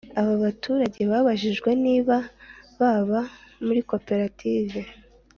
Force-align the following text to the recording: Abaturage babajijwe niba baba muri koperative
Abaturage 0.21 1.01
babajijwe 1.11 1.69
niba 1.83 2.15
baba 2.79 3.21
muri 3.65 3.81
koperative 3.89 4.81